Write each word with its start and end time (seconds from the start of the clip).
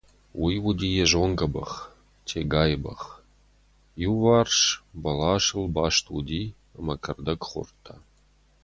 Уый 0.39 0.55
уыди 0.65 0.89
йӕ 0.97 1.05
зонгӕ 1.11 1.47
бӕх, 1.53 1.71
Тегайы 2.27 2.77
бӕх,— 2.83 3.01
иуварс 4.03 4.59
бӕласыл 5.01 5.63
баст 5.75 6.05
уыди 6.13 6.43
ӕмӕ 6.79 6.95
кӕрдӕг 7.03 7.41
хордта. 7.49 7.95